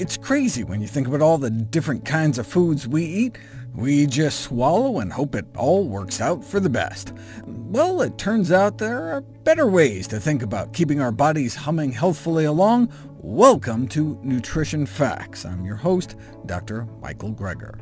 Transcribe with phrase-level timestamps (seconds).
[0.00, 3.36] It's crazy when you think about all the different kinds of foods we eat.
[3.74, 7.12] We just swallow and hope it all works out for the best.
[7.44, 11.92] Well, it turns out there are better ways to think about keeping our bodies humming
[11.92, 12.90] healthfully along.
[13.18, 15.44] Welcome to Nutrition Facts.
[15.44, 16.86] I'm your host, Dr.
[17.02, 17.78] Michael Greger.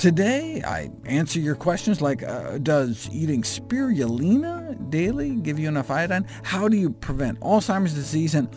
[0.00, 6.26] Today, I answer your questions like, uh, does eating spirulina daily give you enough iodine?
[6.42, 8.34] How do you prevent Alzheimer's disease?
[8.34, 8.48] And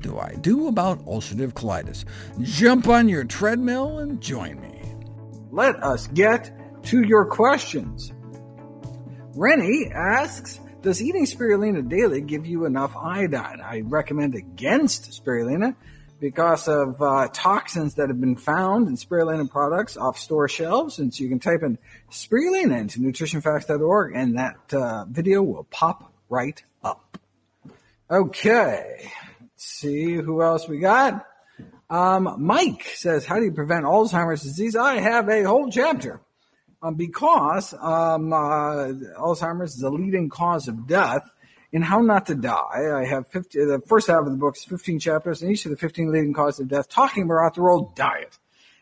[0.00, 2.04] do I do about ulcerative colitis?
[2.42, 4.94] Jump on your treadmill and join me.
[5.50, 6.50] Let us get
[6.84, 8.12] to your questions.
[9.34, 13.60] Rennie asks, does eating spirulina daily give you enough iodine?
[13.60, 15.76] I recommend against spirulina
[16.20, 20.98] because of uh, toxins that have been found in spirulina products off store shelves.
[20.98, 21.78] And so you can type in
[22.10, 27.18] spirulina into nutritionfacts.org, and that uh, video will pop right up.
[28.10, 29.10] Okay,
[29.60, 31.26] see who else we got.
[31.88, 34.76] Um, Mike says, how do you prevent Alzheimer's disease?
[34.76, 36.20] I have a whole chapter
[36.82, 38.88] um, because um, uh,
[39.18, 41.28] Alzheimer's is the leading cause of death
[41.72, 42.92] in How Not to Die.
[42.94, 45.70] I have 50, the first half of the book is 15 chapters, and each of
[45.70, 48.38] the 15 leading causes of death talking about the role diet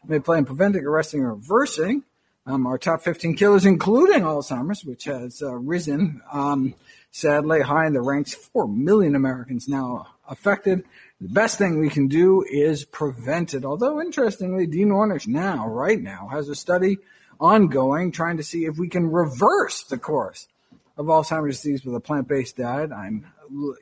[0.07, 2.05] may play in preventing, arresting, reversing
[2.47, 6.75] um, our top 15 killers, including Alzheimer's, which has uh, risen um,
[7.11, 8.35] sadly high in the ranks.
[8.35, 10.85] 4 million Americans now affected.
[11.21, 13.65] The best thing we can do is prevent it.
[13.65, 16.99] Although, interestingly, Dean Ornish now, right now, has a study
[17.41, 20.49] ongoing trying to see if we can reverse the course
[20.97, 22.93] of Alzheimer's disease with a plant-based diet.
[22.93, 23.27] I'm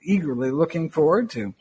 [0.03, 1.55] eagerly looking forward to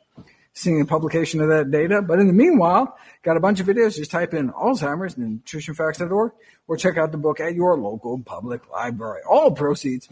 [0.54, 2.02] seeing a publication of that data.
[2.02, 3.98] But in the meanwhile, got a bunch of videos.
[3.98, 6.32] Just type in Alzheimer's and nutritionfacts.org
[6.68, 9.22] or check out the book at your local public library.
[9.30, 10.10] All proceeds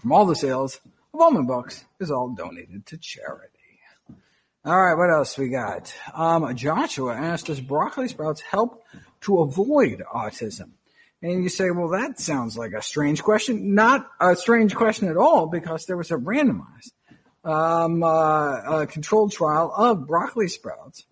[0.00, 0.80] from all the sales
[1.14, 3.48] of my books is all donated to charity.
[4.64, 5.92] All right, what else we got?
[6.14, 8.84] Um, Joshua asked, does broccoli sprouts help
[9.22, 10.70] to avoid autism?
[11.20, 13.74] And you say, well, that sounds like a strange question.
[13.74, 16.92] Not a strange question at all, because there was a randomized
[17.42, 21.06] um, uh, controlled trial of broccoli sprouts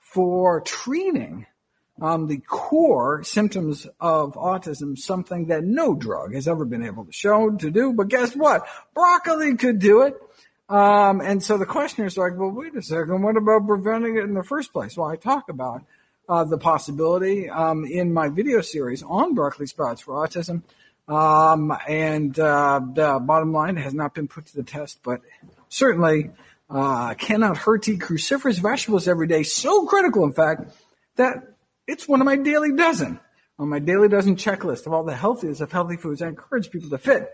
[0.00, 1.46] for treating
[2.02, 7.12] um, the core symptoms of autism, something that no drug has ever been able to
[7.12, 7.92] show to do.
[7.92, 8.66] But guess what?
[8.94, 10.16] Broccoli could do it.
[10.68, 14.24] Um, and so the questioner is like, well, wait a second, what about preventing it
[14.24, 14.96] in the first place?
[14.96, 15.82] Well, I talk about
[16.28, 20.62] uh, the possibility um, in my video series on broccoli sprouts for autism.
[21.08, 25.20] Um, and uh, the bottom line has not been put to the test, but
[25.68, 26.30] certainly
[26.68, 29.44] uh, cannot hurt to eat cruciferous vegetables every day.
[29.44, 30.72] So critical, in fact,
[31.14, 31.54] that
[31.86, 33.20] it's one of my daily dozen
[33.58, 36.20] on my daily dozen checklist of all the healthiest of healthy foods.
[36.20, 37.30] I encourage people to fit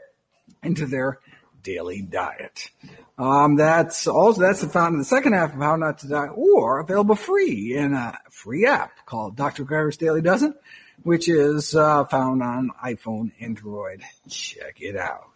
[0.63, 1.19] into their
[1.63, 2.71] daily diet.
[3.19, 6.29] Um, that's also that's the found in the second half of How Not to Die,
[6.29, 9.65] or available free in a free app called Dr.
[9.65, 10.55] Greger's Daily Dozen,
[11.03, 14.03] which is uh, found on iPhone, Android.
[14.29, 15.29] Check it out.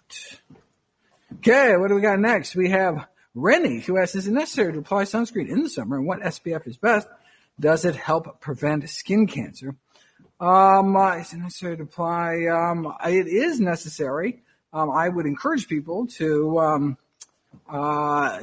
[1.36, 2.56] Okay, what do we got next?
[2.56, 6.06] We have Rennie, who asks, is it necessary to apply sunscreen in the summer and
[6.06, 7.06] what SPF is best?
[7.60, 9.76] Does it help prevent skin cancer?
[10.40, 12.46] Um, uh, is it necessary to apply?
[12.46, 14.42] Um, it is necessary.
[14.76, 16.98] Um, I would encourage people to um,
[17.66, 18.40] uh,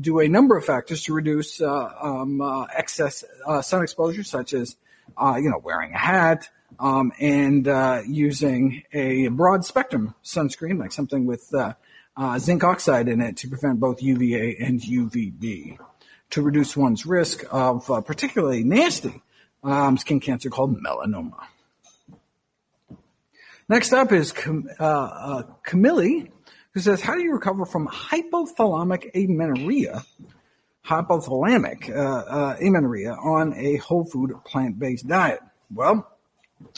[0.00, 4.54] do a number of factors to reduce uh, um, uh, excess uh, sun exposure, such
[4.54, 4.76] as
[5.16, 6.48] uh, you know wearing a hat
[6.78, 11.52] um, and uh, using a broad spectrum sunscreen, like something with
[12.38, 15.78] zinc oxide in it, to prevent both UVA and UVB,
[16.30, 19.20] to reduce one's risk of particularly nasty
[19.64, 21.40] um, skin cancer called melanoma.
[23.72, 24.68] Next up is Cam-
[25.62, 26.26] Camille
[26.74, 30.04] who says, How do you recover from hypothalamic amenorrhea?
[30.84, 35.40] Hypothalamic uh, uh, amenorrhea on a whole food plant based diet?
[35.72, 36.06] Well,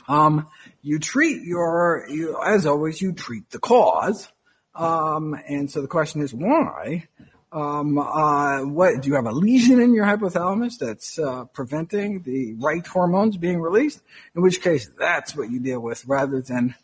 [0.06, 0.46] um,
[0.82, 4.28] you treat your, you, as always, you treat the cause.
[4.76, 7.08] Um, and so the question is why?
[7.54, 12.54] Um, uh, what do you have a lesion in your hypothalamus that's uh, preventing the
[12.54, 14.00] right hormones being released?
[14.34, 16.74] In which case, that's what you deal with rather than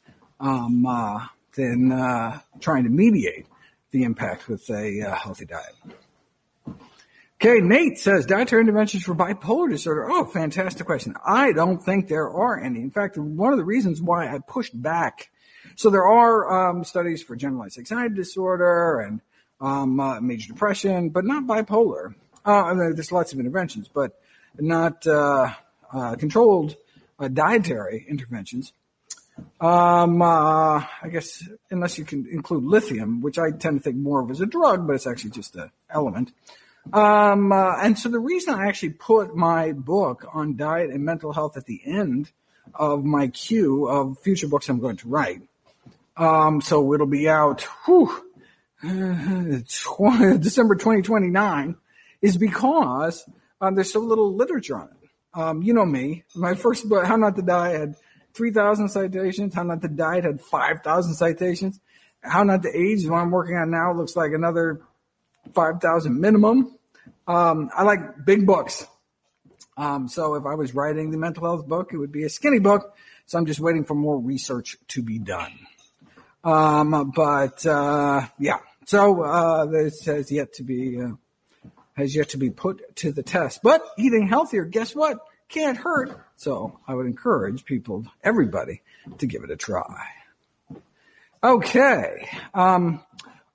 [0.40, 3.46] um, uh, than uh, trying to mediate
[3.90, 5.75] the impact with a uh, healthy diet.
[7.42, 10.10] Okay, Nate says dietary interventions for bipolar disorder.
[10.10, 11.14] Oh, fantastic question.
[11.25, 12.81] I don't think there are any.
[12.81, 15.31] In fact, one of the reasons why I pushed back.
[15.75, 19.22] So there are um, studies for generalized anxiety disorder and
[19.60, 22.14] um, uh, major depression, but not bipolar.
[22.44, 24.20] Uh, there's lots of interventions, but
[24.58, 25.50] not uh,
[25.93, 26.76] uh, controlled
[27.19, 28.72] uh, dietary interventions.
[29.60, 34.22] Um, uh, I guess unless you can include lithium, which I tend to think more
[34.22, 36.32] of as a drug, but it's actually just an element.
[36.92, 41.32] Um, uh, and so the reason I actually put my book on diet and mental
[41.32, 42.32] health at the end
[42.75, 45.43] of my queue of future books I'm going to write.
[46.16, 48.25] Um, so it'll be out, whew,
[48.82, 51.76] December 2029
[52.22, 53.28] is because
[53.60, 55.08] um, there's so little literature on it.
[55.32, 56.25] Um, you know me.
[56.34, 57.94] My first book, How Not to Die, had
[58.35, 59.55] 3,000 citations.
[59.55, 61.81] How Not to Diet had 5,000 citations.
[62.21, 64.81] How Not to Age, one I'm working on now, looks like another
[65.55, 66.77] 5,000 minimum.
[67.27, 68.87] Um, I like big books.
[69.77, 72.59] Um, so if I was writing the mental health book, it would be a skinny
[72.59, 72.94] book.
[73.27, 75.53] So I'm just waiting for more research to be done.
[76.43, 81.12] Um, but uh, yeah, so uh, this has yet to be uh,
[81.97, 83.61] has yet to be put to the test.
[83.62, 85.19] But eating healthier, guess what?
[85.49, 86.19] Can't hurt.
[86.40, 88.81] So I would encourage people, everybody,
[89.19, 90.06] to give it a try.
[91.44, 92.31] Okay.
[92.54, 93.04] Um,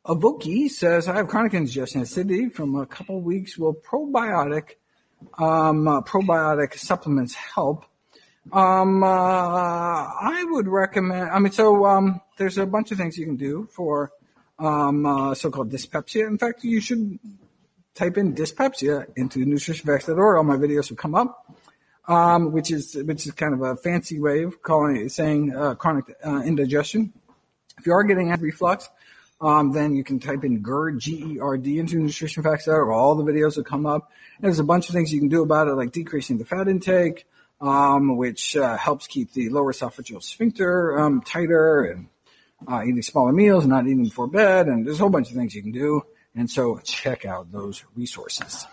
[0.05, 3.57] Avoki says, I have chronic indigestion acidity from a couple weeks.
[3.57, 4.75] Will probiotic
[5.39, 7.85] um, uh, probiotic supplements help?
[8.53, 11.31] Um, uh, I would recommend.
[11.31, 14.11] I mean, so um, there's a bunch of things you can do for
[14.59, 16.27] um, uh, so-called dyspepsia.
[16.27, 17.17] In fact, you should
[17.95, 20.37] type in dyspepsia into nutritionfacts.org.
[20.37, 21.51] All my videos will come up,
[22.07, 25.75] um, which is which is kind of a fancy way of calling it, saying uh,
[25.75, 27.13] chronic uh, indigestion.
[27.77, 28.89] If you are getting acid reflux,
[29.41, 33.57] um, then you can type in GERD, G-E-R-D into Nutrition Facts or all the videos
[33.57, 34.09] will come up.
[34.37, 36.67] And there's a bunch of things you can do about it, like decreasing the fat
[36.67, 37.25] intake,
[37.59, 42.07] um, which uh, helps keep the lower esophageal sphincter um, tighter and
[42.67, 45.53] uh, eating smaller meals, not eating before bed, and there's a whole bunch of things
[45.53, 46.01] you can do.
[46.33, 48.65] And so check out those resources.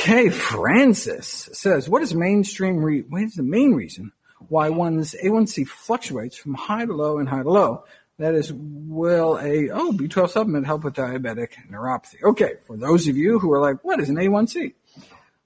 [0.00, 4.12] Okay, Francis says, what is mainstream re- what is the main reason
[4.48, 7.84] why one's A1C fluctuates from high to low and high to low?
[8.16, 12.22] That is, will a oh B12 supplement help with diabetic neuropathy?
[12.22, 14.72] Okay, for those of you who are like, what is an A1C?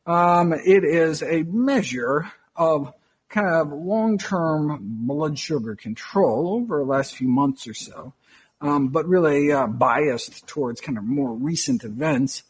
[0.06, 2.94] Um, it is a measure of
[3.30, 8.14] kind of long-term blood sugar control over the last few months or so,
[8.60, 12.44] um, but really uh, biased towards kind of more recent events.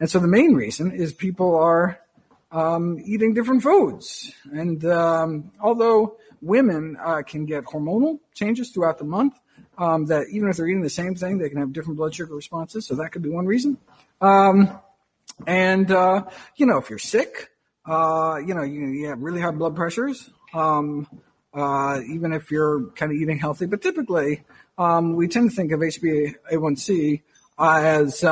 [0.00, 2.00] And so the main reason is people are
[2.52, 9.04] um, eating different foods, and um, although women uh, can get hormonal changes throughout the
[9.04, 9.34] month
[9.78, 12.34] um, that even if they're eating the same thing, they can have different blood sugar
[12.34, 12.86] responses.
[12.86, 13.78] So that could be one reason.
[14.20, 14.78] Um,
[15.46, 16.24] and, uh,
[16.56, 17.50] you know, if you're sick,
[17.84, 21.06] uh, you know, you, you, have really high blood pressures, um,
[21.54, 23.66] uh, even if you're kind of eating healthy.
[23.66, 24.44] But typically,
[24.78, 27.22] um, we tend to think of HbA1c
[27.58, 28.24] as,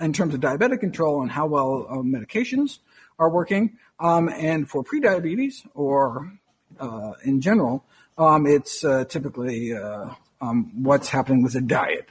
[0.00, 2.78] in terms of diabetic control and how well uh, medications
[3.18, 3.78] are working.
[3.98, 6.32] Um, and for prediabetes or
[6.78, 7.84] uh, in general,
[8.16, 10.10] um, it's uh, typically uh,
[10.40, 12.06] um, what's happening with the diet.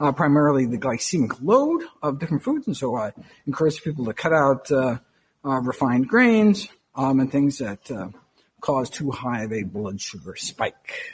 [0.00, 3.12] Uh, primarily the glycemic load of different foods, and so I
[3.46, 4.98] encourage people to cut out uh,
[5.42, 7.90] refined grains um, and things that
[8.60, 11.12] cause too high of a blood sugar spike.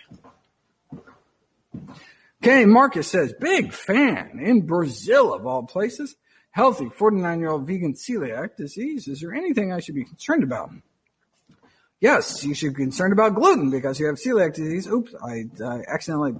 [2.42, 6.16] Okay, Marcus says, big fan in Brazil of all places.
[6.52, 9.06] Healthy 49 year old vegan celiac disease.
[9.08, 10.70] Is there anything I should be concerned about?
[12.00, 14.86] Yes, you should be concerned about gluten because you have celiac disease.
[14.86, 16.34] Oops, I, I accidentally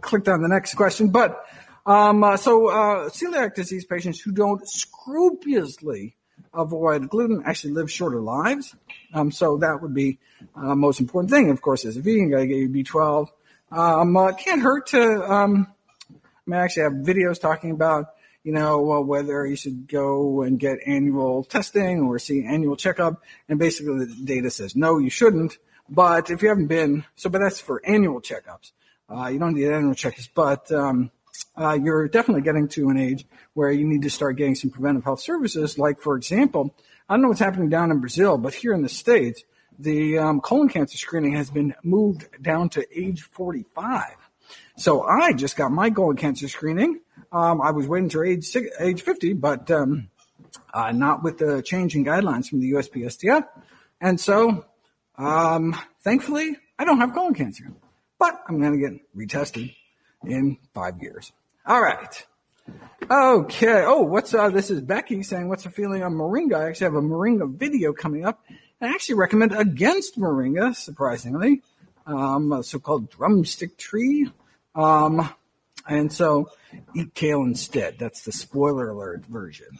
[0.00, 1.10] clicked on the next question.
[1.10, 1.44] But
[1.84, 6.16] um, uh, so uh, celiac disease patients who don't scrupulously
[6.54, 8.74] avoid gluten actually live shorter lives.
[9.12, 10.18] Um, so that would be
[10.56, 11.50] uh, most important thing.
[11.50, 13.28] Of course, as a vegan, gotta get your B12.
[13.72, 15.00] Um, uh, can't hurt to.
[15.00, 15.66] Um,
[16.10, 18.06] I mean, I actually have videos talking about
[18.44, 23.22] you know uh, whether you should go and get annual testing or see annual checkup.
[23.48, 25.56] And basically, the data says no, you shouldn't.
[25.88, 28.72] But if you haven't been, so but that's for annual checkups.
[29.08, 31.10] Uh, you don't need annual checkups, but um,
[31.56, 35.04] uh, you're definitely getting to an age where you need to start getting some preventive
[35.04, 35.78] health services.
[35.78, 36.74] Like, for example,
[37.08, 39.42] I don't know what's happening down in Brazil, but here in the States,
[39.82, 44.14] the um, colon cancer screening has been moved down to age 45.
[44.76, 47.00] So I just got my colon cancer screening.
[47.30, 50.08] Um, I was waiting to age age 50, but um,
[50.72, 53.46] uh, not with the changing guidelines from the USPSTF.
[54.00, 54.64] And so,
[55.16, 57.72] um, thankfully, I don't have colon cancer
[58.22, 59.74] but I'm going to get retested
[60.24, 61.32] in five years.
[61.66, 62.26] All right.
[63.10, 63.82] Okay.
[63.84, 66.54] Oh, what's uh, this is Becky saying, what's the feeling on Moringa?
[66.54, 68.44] I actually have a Moringa video coming up.
[68.82, 71.62] I actually recommend against Moringa, surprisingly,
[72.04, 74.30] um, a so-called drumstick tree.
[74.74, 75.32] Um,
[75.88, 76.50] and so
[76.94, 77.98] eat kale instead.
[77.98, 79.78] That's the spoiler alert version.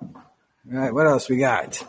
[0.00, 0.14] All
[0.64, 0.94] right.
[0.94, 1.84] What else we got?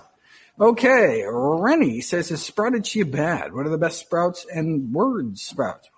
[0.60, 3.54] Okay, Rennie says, is sprouted chia bad?
[3.54, 5.90] What are the best sprouts and words sprouts?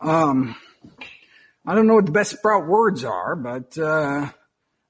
[0.00, 0.54] Um,
[1.66, 4.28] I don't know what the best sprout words are, but uh,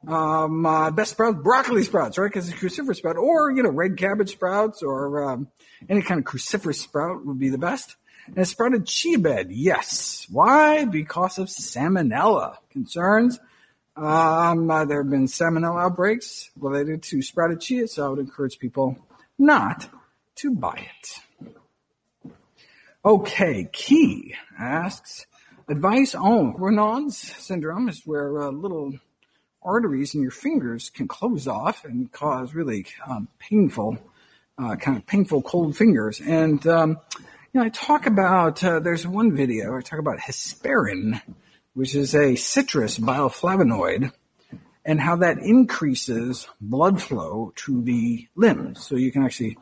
[0.06, 2.26] Um, uh, best sprouts, broccoli sprouts, right?
[2.26, 5.48] Because it's cruciferous sprout, or you know, red cabbage sprouts, or um,
[5.88, 7.96] any kind of cruciferous sprout would be the best.
[8.26, 10.26] And a sprouted chia bed, yes.
[10.30, 10.84] Why?
[10.84, 13.38] Because of salmonella concerns.
[13.96, 18.58] Um, uh, there have been salmonella outbreaks related to sprouted chia, so I would encourage
[18.58, 18.96] people
[19.38, 19.88] not
[20.36, 22.32] to buy it.
[23.04, 25.26] Okay, Key asks
[25.68, 28.94] advice on Raynaud's syndrome is where uh, little
[29.64, 33.98] arteries in your fingers can close off and cause really um, painful,
[34.58, 36.20] uh, kind of painful cold fingers.
[36.20, 36.98] And um,
[37.52, 41.20] you know, I talk about uh, there's one video I talk about hesperidin,
[41.74, 44.12] which is a citrus bioflavonoid,
[44.84, 48.86] and how that increases blood flow to the limbs.
[48.86, 49.58] So you can actually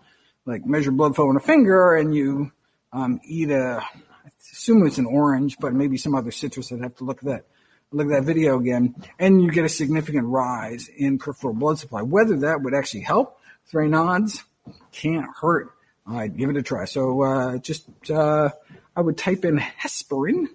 [0.47, 2.53] like measure blood flow in a finger, and you
[2.93, 6.73] um, eat a, I assume it's an orange, but maybe some other citrus.
[6.73, 7.45] I'd have to look at that
[7.93, 12.03] look at that video again, and you get a significant rise in peripheral blood supply.
[12.03, 13.39] Whether that would actually help
[13.73, 14.43] Raynaud's
[14.93, 15.71] can't hurt.
[16.07, 16.85] All right, give it a try.
[16.85, 18.51] So uh, just uh,
[18.97, 20.47] I would type in hesperidin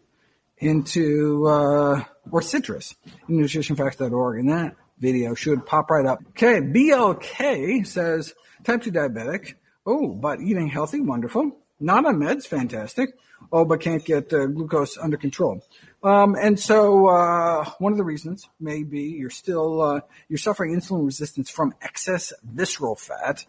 [0.57, 2.95] into uh, or citrus
[3.27, 6.19] in nutritionfacts.org, and that video should pop right up.
[6.29, 9.55] Okay, BLK says type 2 diabetic.
[9.85, 11.57] Oh, but eating healthy, wonderful.
[11.79, 13.17] Not on meds, fantastic.
[13.51, 15.63] Oh, but can't get uh, glucose under control.
[16.03, 20.75] Um, and so uh, one of the reasons may be you're still uh, you're suffering
[20.75, 23.45] insulin resistance from excess visceral fat.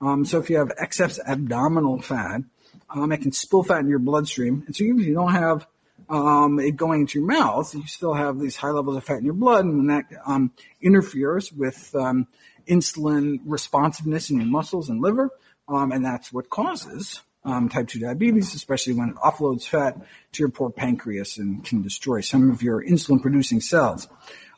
[0.00, 2.42] Um, so if you have excess abdominal fat,
[2.88, 4.64] um, it can spill fat in your bloodstream.
[4.66, 5.66] And so even if you don't have
[6.08, 9.24] um, it going into your mouth, you still have these high levels of fat in
[9.24, 12.26] your blood, and that um, interferes with um,
[12.66, 15.30] insulin responsiveness in your muscles and liver,
[15.68, 19.96] and that's what causes um, type 2 diabetes, especially when it offloads fat
[20.32, 24.08] to your poor pancreas and can destroy some of your insulin producing cells.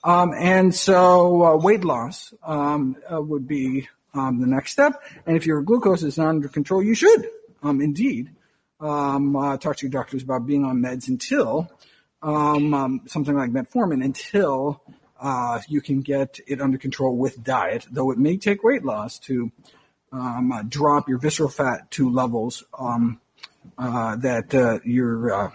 [0.05, 5.01] Um, and so uh, weight loss um, uh, would be um, the next step.
[5.27, 7.29] And if your glucose is not under control, you should
[7.63, 8.31] um, indeed
[8.81, 11.71] um, uh, talk to your doctors about being on meds until
[12.23, 14.83] something like metformin until
[15.23, 19.21] uh, you can get it under control with diet, though it may take weight loss
[19.21, 19.53] to
[20.13, 23.21] um, uh, drop your visceral fat to levels um,
[23.79, 25.51] uh, that uh, your uh,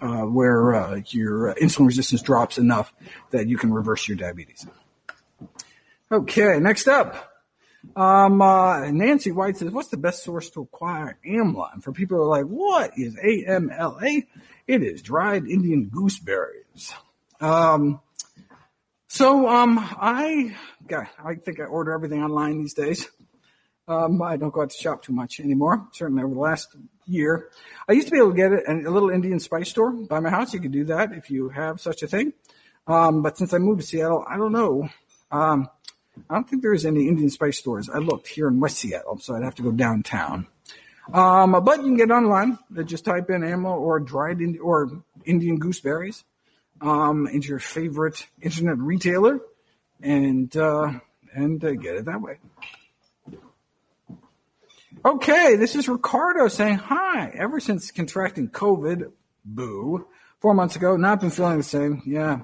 [0.00, 2.92] uh, where uh, your insulin resistance drops enough
[3.30, 4.66] that you can reverse your diabetes.
[6.10, 7.30] Okay, next up.
[7.96, 12.24] Um, Nancy White says, "What's the best source to acquire AMLA?" And for people who
[12.24, 14.26] are like, "What is AMLA?"
[14.66, 16.94] It is dried Indian gooseberries.
[17.40, 18.00] Um,
[19.06, 20.56] so um, I,
[21.22, 23.06] I think I order everything online these days.
[23.86, 25.86] Um, I don't go out to shop too much anymore.
[25.92, 26.74] Certainly over the last
[27.06, 27.50] year,
[27.88, 30.20] I used to be able to get it in a little Indian spice store by
[30.20, 30.54] my house.
[30.54, 32.32] You could do that if you have such a thing.
[32.86, 34.88] Um, but since I moved to Seattle, I don't know.
[35.30, 35.68] Um,
[36.30, 37.90] I don't think there's any Indian spice stores.
[37.90, 40.46] I looked here in West Seattle, so I'd have to go downtown.
[41.12, 42.58] Um, but you can get online.
[42.84, 44.90] Just type in AMLA or dried Indi- or
[45.24, 46.24] Indian gooseberries
[46.80, 49.40] um, into your favorite internet retailer,
[50.00, 50.92] and uh,
[51.34, 52.38] and uh, get it that way.
[55.06, 57.30] Okay, this is Ricardo saying hi.
[57.34, 59.12] Ever since contracting COVID,
[59.44, 60.06] boo,
[60.40, 62.00] four months ago, not been feeling the same.
[62.06, 62.38] Yeah,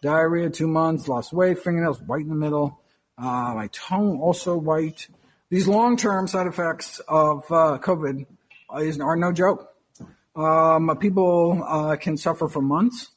[0.00, 2.80] diarrhea, two months, lost weight, fingernails white in the middle,
[3.18, 5.08] uh, my tongue also white.
[5.50, 8.26] These long-term side effects of uh, COVID
[8.78, 9.74] is, are no joke.
[10.36, 13.10] Um, people uh, can suffer for months,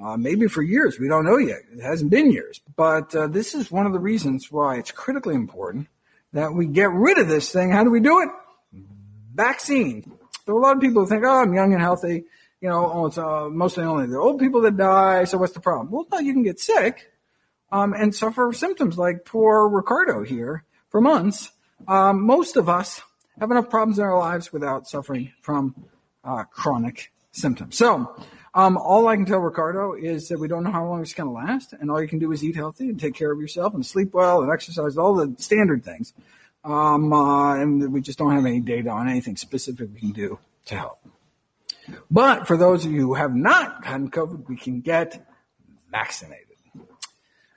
[0.00, 1.00] uh, maybe for years.
[1.00, 1.62] We don't know yet.
[1.76, 5.34] It hasn't been years, but uh, this is one of the reasons why it's critically
[5.34, 5.88] important
[6.32, 7.72] that we get rid of this thing.
[7.72, 8.28] How do we do it?
[9.34, 10.18] Vaccine.
[10.46, 12.24] So a lot of people think, oh, I'm young and healthy.
[12.60, 15.24] You know, oh, it's uh, mostly only the old people that die.
[15.24, 15.90] So what's the problem?
[15.90, 17.10] Well, no, you can get sick
[17.70, 21.50] um, and suffer symptoms like poor Ricardo here for months.
[21.88, 23.02] Um, most of us
[23.38, 25.74] have enough problems in our lives without suffering from
[26.22, 27.76] uh, chronic symptoms.
[27.76, 28.14] So
[28.54, 31.28] um, all I can tell Ricardo is that we don't know how long it's going
[31.28, 33.74] to last, and all you can do is eat healthy and take care of yourself
[33.74, 36.14] and sleep well and exercise, all the standard things.
[36.64, 40.38] Um, uh, and we just don't have any data on anything specific we can do
[40.66, 40.98] to help.
[42.10, 45.26] But for those of you who have not gotten COVID, we can get
[45.90, 46.46] vaccinated.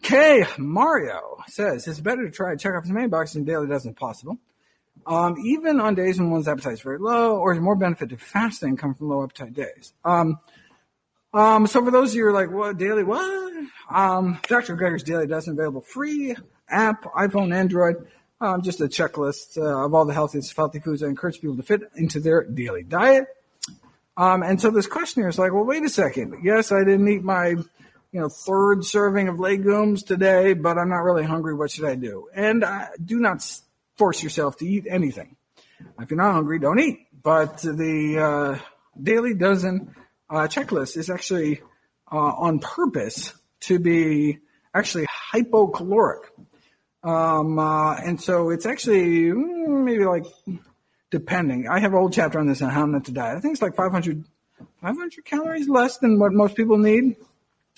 [0.03, 3.71] Okay, Mario says it's better to try to check off as many boxes in daily
[3.73, 4.37] as possible.
[5.05, 8.17] Um, even on days when one's appetite is very low, or is more benefit to
[8.17, 9.93] fasting come from low appetite days.
[10.03, 10.39] Um,
[11.33, 13.53] um, so for those of you who are like, what, daily, what?
[13.89, 14.75] Um, Dr.
[14.75, 16.35] Greger's Daily Dozen available free
[16.69, 18.07] app, iPhone, Android
[18.39, 21.63] um, just a checklist uh, of all the healthiest healthy foods I encourage people to
[21.63, 23.25] fit into their daily diet.
[24.15, 26.43] Um, and so this questionnaire is like, well, wait a second.
[26.43, 27.65] Yes, I didn't eat my, you
[28.11, 31.53] you know, third serving of legumes today, but I'm not really hungry.
[31.53, 32.29] What should I do?
[32.33, 33.45] And uh, do not
[33.95, 35.35] force yourself to eat anything.
[35.99, 36.99] If you're not hungry, don't eat.
[37.21, 38.59] But the uh,
[39.01, 39.95] daily dozen
[40.29, 41.61] uh, checklist is actually
[42.11, 44.39] uh, on purpose to be
[44.73, 46.21] actually hypocaloric.
[47.03, 50.25] Um, uh, and so it's actually mm, maybe like,
[51.09, 51.67] depending.
[51.67, 53.37] I have a whole chapter on this on how not to diet.
[53.37, 54.25] I think it's like 500,
[54.81, 57.15] 500 calories less than what most people need.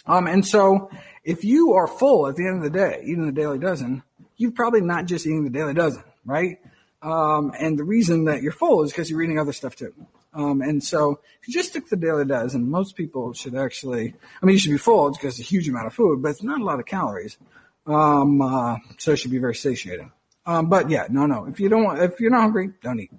[0.05, 0.89] Um, and so
[1.23, 4.03] if you are full at the end of the day, eating the daily dozen,
[4.37, 6.57] you're probably not just eating the daily dozen, right?
[7.01, 9.93] Um, and the reason that you're full is because you're eating other stuff too.
[10.33, 14.13] Um, and so if you just stick to the daily dozen, most people should actually,
[14.41, 16.43] I mean, you should be full because it's a huge amount of food, but it's
[16.43, 17.37] not a lot of calories.
[17.85, 20.11] Um, uh, so it should be very satiating.
[20.45, 21.45] Um, but yeah, no, no.
[21.45, 23.11] If you don't want, if you're not hungry, don't eat.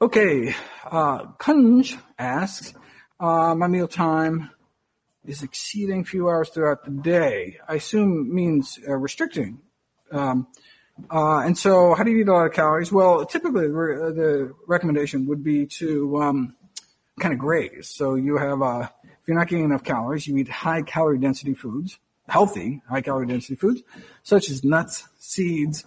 [0.00, 0.54] Okay.
[0.84, 2.72] Uh, Kunj asks,
[3.18, 4.50] uh, my meal time
[5.26, 7.58] is exceeding few hours throughout the day.
[7.68, 9.60] I assume means uh, restricting.
[10.12, 10.46] Um,
[11.10, 12.90] uh, and so, how do you eat a lot of calories?
[12.90, 16.56] Well, typically the, the recommendation would be to um,
[17.20, 17.88] kind of graze.
[17.88, 18.88] So you have, uh, if
[19.28, 23.54] you're not getting enough calories, you eat high calorie density foods, healthy high calorie density
[23.54, 23.82] foods,
[24.22, 25.84] such as nuts, seeds,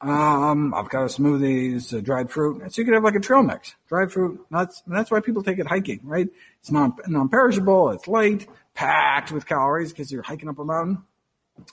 [0.00, 2.72] um, avocado smoothies, uh, dried fruit.
[2.72, 4.82] So you could have like a trail mix, dried fruit, nuts.
[4.86, 6.28] And that's why people take it hiking, right?
[6.60, 7.90] It's non, non-perishable.
[7.90, 11.02] It's light, packed with calories because you're hiking up a mountain.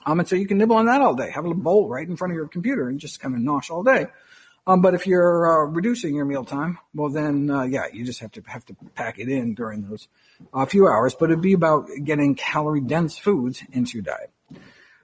[0.04, 1.30] Um, and so you can nibble on that all day.
[1.30, 3.82] Have a bowl right in front of your computer and just kind of nosh all
[3.82, 4.06] day.
[4.66, 8.20] Um, but if you're uh, reducing your meal time, well, then uh, yeah, you just
[8.20, 10.08] have to have to pack it in during those
[10.52, 11.14] uh, few hours.
[11.14, 14.30] But it'd be about getting calorie dense foods into your diet.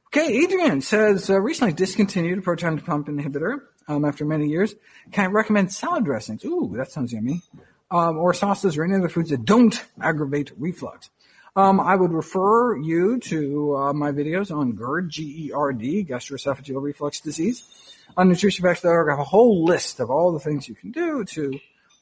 [0.09, 4.75] Okay, Adrian says uh, recently discontinued proton pump inhibitor um, after many years.
[5.13, 6.45] Can I recommend salad dressings?
[6.45, 7.43] Ooh, that sounds yummy.
[7.91, 11.11] Um, or sauces or any other foods that don't aggravate reflux.
[11.57, 17.63] Um, I would refer you to uh, my videos on GERD, G-E-R-D, gastroesophageal reflux disease.
[18.17, 21.59] On nutritionfacts.org, I have a whole list of all the things you can do to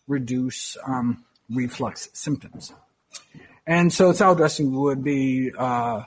[0.07, 2.73] reduce um, reflux symptoms.
[3.67, 6.03] And so salad dressing would be uh,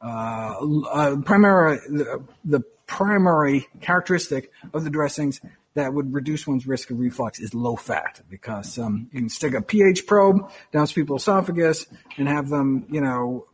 [0.00, 0.54] uh,
[0.92, 5.40] uh, primary the, the primary characteristic of the dressings
[5.74, 9.54] that would reduce one's risk of reflux is low fat because um, you can stick
[9.54, 13.46] a pH probe down people's esophagus and have them, you know,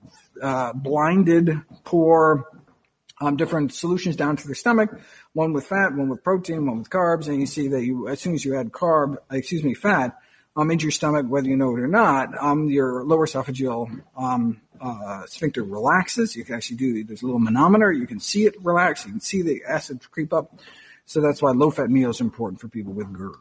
[0.42, 2.48] uh, blinded pour
[3.20, 4.90] um, different solutions down to their stomach,
[5.32, 8.20] one with fat, one with protein, one with carbs, and you see that you, as
[8.20, 10.18] soon as you add carb, excuse me, fat,
[10.56, 14.60] um, into your stomach, whether you know it or not, um, your lower esophageal um,
[14.80, 16.36] uh, sphincter relaxes.
[16.36, 17.90] You can actually do, there's a little manometer.
[17.92, 19.04] You can see it relax.
[19.04, 20.58] You can see the acid creep up.
[21.06, 23.34] So that's why low fat meal is important for people with GERD.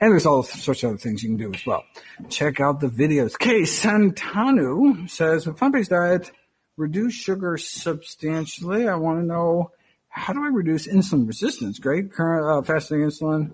[0.00, 1.84] And there's all sorts of other things you can do as well.
[2.28, 3.38] Check out the videos.
[3.38, 6.30] Kay Santanu says, with plant-based diet,
[6.76, 8.88] reduce sugar substantially.
[8.88, 9.70] I want to know,
[10.08, 11.78] how do I reduce insulin resistance?
[11.78, 12.12] Great.
[12.12, 13.52] Current uh, fasting insulin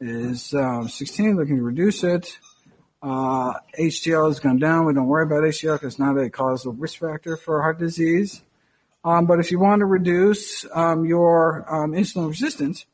[0.00, 2.38] is uh, 16, looking to reduce it.
[3.02, 4.86] Uh, HDL has gone down.
[4.86, 8.42] We don't worry about HDL because it's not a causal risk factor for heart disease.
[9.04, 12.84] Um, but if you want to reduce um, your um, insulin resistance,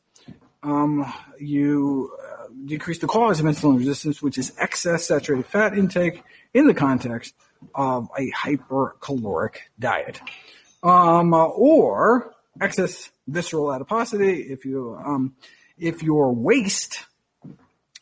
[0.63, 6.23] um, you uh, decrease the cause of insulin resistance, which is excess saturated fat intake
[6.53, 7.35] in the context
[7.73, 10.19] of a hypercaloric diet,
[10.83, 14.41] um, or excess visceral adiposity.
[14.41, 15.35] If you um,
[15.77, 17.05] if your waist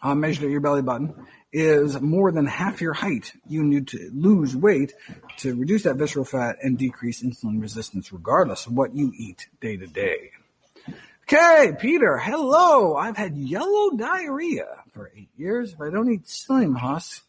[0.01, 4.11] uh, measured at your belly button is more than half your height, you need to
[4.13, 4.93] lose weight
[5.37, 9.77] to reduce that visceral fat and decrease insulin resistance, regardless of what you eat day
[9.77, 10.31] to day.
[11.23, 12.95] Okay, Peter, hello.
[12.95, 15.73] I've had yellow diarrhea for eight years.
[15.73, 17.23] If I don't eat psyllium husks,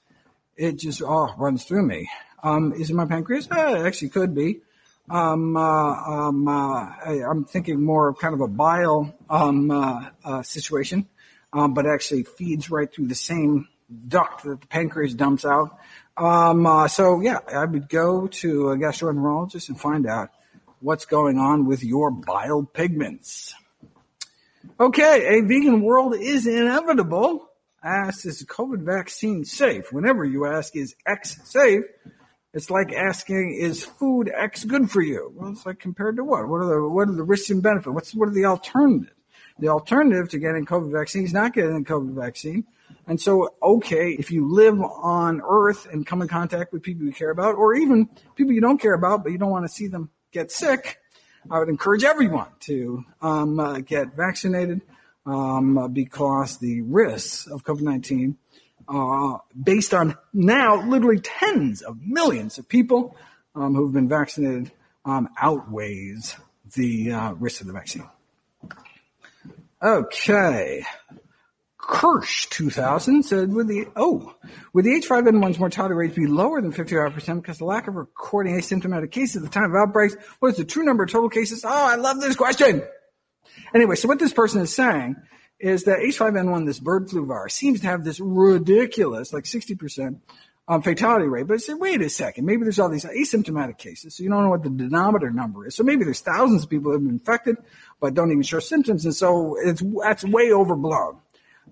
[0.56, 2.08] it just oh, runs through me.
[2.42, 3.48] Um, is it my pancreas?
[3.50, 4.60] Uh, it actually could be.
[5.08, 10.08] Um, uh, um, uh, I, am thinking more of kind of a bile um, uh,
[10.24, 11.06] uh, situation,
[11.52, 13.68] um, but actually feeds right through the same
[14.08, 15.78] duct that the pancreas dumps out.
[16.16, 20.30] Um, uh, so yeah, I would go to a gastroenterologist and find out
[20.80, 23.54] what's going on with your bile pigments.
[24.80, 27.48] Okay, a vegan world is inevitable.
[27.86, 29.92] Ask, is the COVID vaccine safe?
[29.92, 31.84] Whenever you ask, is X safe?
[32.52, 35.32] It's like asking, is food X good for you?
[35.36, 36.48] Well, it's like compared to what?
[36.48, 37.94] What are the what are the risks and benefits?
[37.94, 39.12] What's what are the alternatives?
[39.60, 42.64] The alternative to getting COVID vaccine is not getting COVID vaccine.
[43.06, 47.12] And so, okay, if you live on Earth and come in contact with people you
[47.12, 49.86] care about, or even people you don't care about, but you don't want to see
[49.86, 50.98] them get sick,
[51.48, 54.82] I would encourage everyone to um, uh, get vaccinated
[55.26, 58.38] um, because the risks of COVID 19
[58.88, 63.16] uh, based on now literally tens of millions of people
[63.54, 64.70] um, who've been vaccinated,
[65.04, 66.36] um, outweighs
[66.74, 68.08] the uh, risk of the vaccine.
[69.82, 70.84] Okay.
[71.78, 74.34] Kirsch 2000 said, with the, oh,
[74.72, 79.12] with the H5N1's mortality rate be lower than 55% because the lack of recording asymptomatic
[79.12, 81.64] cases at the time of outbreaks, what is the true number of total cases?
[81.64, 82.82] Oh, I love this question.
[83.74, 85.16] Anyway, so what this person is saying
[85.58, 90.20] is that H5N1, this bird flu virus, seems to have this ridiculous, like 60%
[90.68, 91.46] um, fatality rate.
[91.46, 94.50] But say, wait a second, maybe there's all these asymptomatic cases, so you don't know
[94.50, 95.74] what the denominator number is.
[95.74, 97.56] So maybe there's thousands of people who have been infected,
[98.00, 101.20] but don't even show symptoms, and so it's that's way overblown.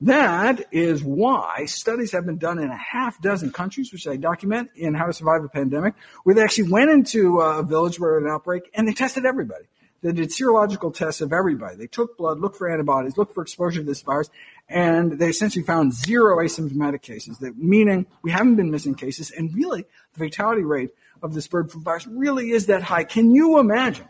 [0.00, 4.70] That is why studies have been done in a half dozen countries, which I document
[4.74, 5.94] in How to Survive a Pandemic,
[6.24, 9.64] where they actually went into a village where an outbreak and they tested everybody.
[10.04, 11.76] They did serological tests of everybody.
[11.76, 14.28] They took blood, looked for antibodies, looked for exposure to this virus,
[14.68, 19.54] and they essentially found zero asymptomatic cases, that meaning we haven't been missing cases, and
[19.54, 20.90] really the fatality rate
[21.22, 23.04] of this bird flu virus really is that high.
[23.04, 24.06] Can you imagine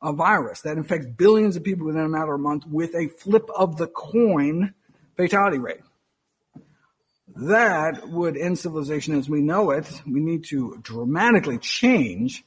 [0.00, 3.08] a virus that infects billions of people within a matter of a month with a
[3.08, 4.72] flip of the coin
[5.16, 5.80] fatality rate?
[7.34, 10.00] That would end civilization as we know it.
[10.06, 12.44] We need to dramatically change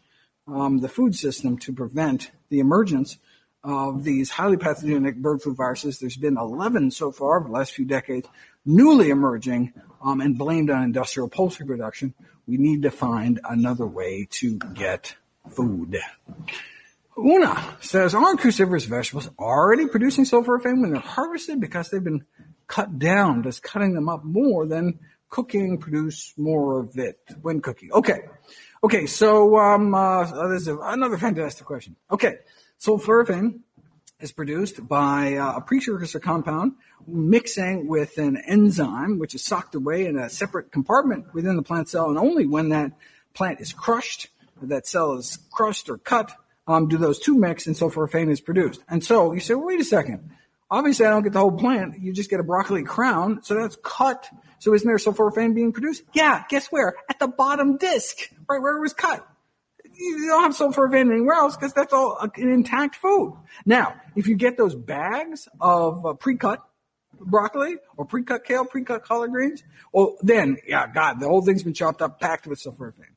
[0.48, 3.18] um, the food system to prevent the emergence
[3.64, 6.00] of these highly pathogenic bird flu viruses.
[6.00, 8.28] There's been 11 so far over the last few decades,
[8.66, 12.14] newly emerging um, and blamed on industrial poultry production.
[12.46, 15.16] We need to find another way to get
[15.50, 15.98] food.
[17.18, 22.26] Una says, aren't cruciferous vegetables already producing sulforaphane when they're harvested because they've been
[22.68, 23.44] cut down?
[23.44, 27.92] Does cutting them up more than cooking produce more of it when cooking?
[27.94, 28.22] Okay.
[28.84, 31.96] Okay, so um, uh, there's another fantastic question.
[32.12, 32.40] Okay,
[32.82, 33.62] sulforaphane
[34.20, 36.74] is produced by uh, a precursor compound
[37.08, 41.88] mixing with an enzyme, which is socked away in a separate compartment within the plant
[41.88, 42.92] cell, and only when that
[43.34, 44.28] plant is crushed,
[44.62, 46.36] that cell is crushed or cut,
[46.68, 48.82] um, do those two mix, and sulforaphane is produced.
[48.90, 50.30] And so you say, well, wait a second.
[50.74, 52.00] Obviously, I don't get the whole plant.
[52.02, 54.28] You just get a broccoli crown, so that's cut.
[54.58, 56.02] So isn't there sulforaphane being produced?
[56.14, 56.96] Yeah, guess where?
[57.08, 58.18] At the bottom disc
[58.50, 59.24] right where it was cut.
[59.94, 63.38] You don't have sulforaphane anywhere else because that's all an intact food.
[63.68, 66.64] Now, if you get those bags of uh, pre-cut
[67.20, 71.76] broccoli or pre-cut kale, pre-cut collard greens, well, then, yeah, God, the whole thing's been
[71.76, 73.14] chopped up, packed with sulforaphane.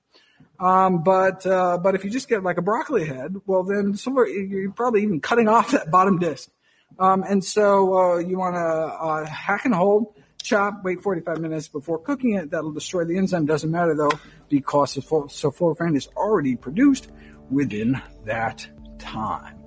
[0.60, 4.26] Um, but uh, but if you just get like a broccoli head, well, then somewhere
[4.28, 6.50] you're probably even cutting off that bottom disc.
[6.98, 10.14] Um, and so uh, you want to uh, hack and hold
[10.46, 12.50] chop, wait 45 minutes before cooking it.
[12.50, 13.46] That'll destroy the enzyme.
[13.46, 14.18] Doesn't matter though,
[14.48, 17.10] because sulforaphane is already produced
[17.50, 18.66] within that
[18.98, 19.58] time.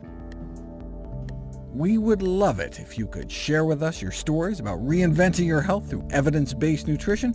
[1.71, 5.61] We would love it if you could share with us your stories about reinventing your
[5.61, 7.33] health through evidence-based nutrition.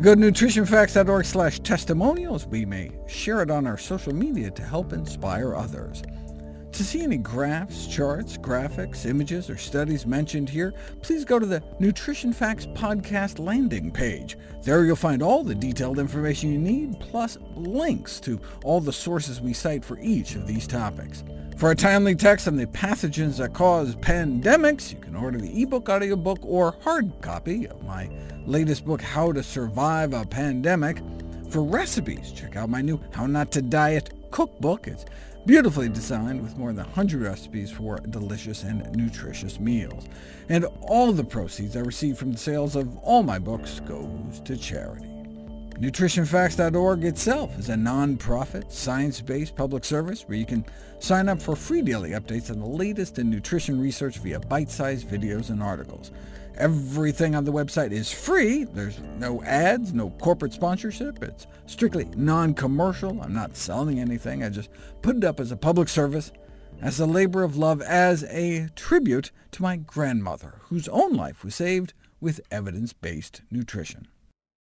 [0.00, 2.46] Go to nutritionfacts.org slash testimonials.
[2.46, 6.02] We may share it on our social media to help inspire others.
[6.76, 11.62] To see any graphs, charts, graphics, images, or studies mentioned here, please go to the
[11.78, 14.36] Nutrition Facts podcast landing page.
[14.62, 19.40] There you'll find all the detailed information you need, plus links to all the sources
[19.40, 21.24] we cite for each of these topics.
[21.56, 25.88] For a timely text on the pathogens that cause pandemics, you can order the ebook,
[25.88, 28.10] audiobook, or hard copy of my
[28.44, 30.98] latest book, How to Survive a Pandemic.
[31.48, 34.88] For recipes, check out my new How Not to Diet cookbook.
[34.88, 35.06] It's
[35.46, 40.08] beautifully designed with more than 100 recipes for delicious and nutritious meals.
[40.48, 44.56] And all the proceeds I receive from the sales of all my books goes to
[44.56, 45.06] charity.
[45.78, 50.64] NutritionFacts.org itself is a non-profit, science-based public service where you can
[50.98, 55.50] sign up for free daily updates on the latest in nutrition research via bite-sized videos
[55.50, 56.10] and articles.
[56.58, 58.64] Everything on the website is free.
[58.64, 61.22] There's no ads, no corporate sponsorship.
[61.22, 63.20] It's strictly non-commercial.
[63.20, 64.42] I'm not selling anything.
[64.42, 64.70] I just
[65.02, 66.32] put it up as a public service,
[66.80, 71.54] as a labor of love, as a tribute to my grandmother, whose own life was
[71.54, 74.08] saved with evidence-based nutrition.